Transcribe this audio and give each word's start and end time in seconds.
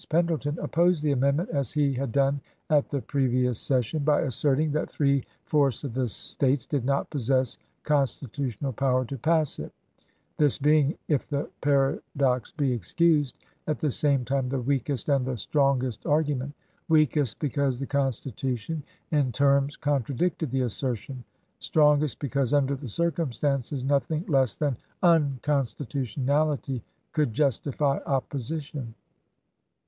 Pendleton, 0.09 0.57
opposed 0.57 1.03
the 1.03 1.11
amendment, 1.11 1.49
as 1.53 1.73
he 1.73 1.93
had 1.93 2.11
done 2.11 2.41
at 2.71 2.89
the 2.89 3.01
previous 3.03 3.59
session, 3.59 4.03
by 4.03 4.21
asserting 4.21 4.71
that 4.71 4.89
three 4.89 5.23
fourths 5.45 5.83
of 5.83 5.93
the 5.93 6.07
States 6.07 6.65
did 6.65 6.83
not 6.83 7.11
possess 7.11 7.59
constitu 7.85 8.51
tional 8.57 8.75
power 8.75 9.05
to 9.05 9.15
pass 9.15 9.59
it, 9.59 9.71
this 10.37 10.57
being— 10.57 10.97
if 11.07 11.27
the 11.29 11.47
paradox 11.61 12.51
be 12.51 12.73
excused— 12.73 13.37
at 13.67 13.77
the 13.77 13.91
same 13.91 14.25
time 14.25 14.49
the 14.49 14.59
weakest 14.59 15.07
and 15.07 15.23
the 15.23 15.37
strongest 15.37 16.03
argument: 16.07 16.55
weakest, 16.89 17.37
because 17.37 17.77
the 17.79 17.85
Consti 17.85 18.33
tution 18.33 18.81
in 19.11 19.31
terms 19.31 19.75
contradicted 19.77 20.49
the 20.49 20.61
assertion; 20.61 21.23
strong 21.59 22.01
est, 22.01 22.17
because 22.19 22.55
under 22.55 22.73
the 22.75 22.89
circumstances 22.89 23.83
nothing 23.83 24.25
less 24.27 24.55
than 24.55 24.77
unconstitutionality 25.03 26.81
could 27.11 27.35
justify 27.35 27.99
opposition. 28.07 28.95